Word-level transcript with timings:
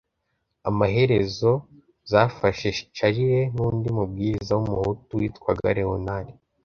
amaherezo 0.69 1.51
zafashe 2.11 2.69
charles 2.95 3.51
n’undi 3.55 3.87
mubwiriza 3.97 4.51
w’umuhutu 4.57 5.11
witwaga 5.19 5.67
leonard 5.77 6.27